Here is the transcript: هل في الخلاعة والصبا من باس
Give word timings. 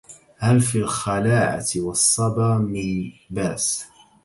هل 0.37 0.59
في 0.61 0.77
الخلاعة 0.77 1.65
والصبا 1.75 2.57
من 2.57 3.11
باس 3.29 3.85